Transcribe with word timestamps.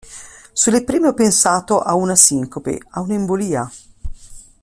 Sulle 0.53 0.83
prime 0.83 1.09
ho 1.09 1.13
pensato 1.13 1.79
a 1.79 1.93
una 1.93 2.15
sincope, 2.15 2.79
a 2.93 3.01
un'embolia. 3.01 3.69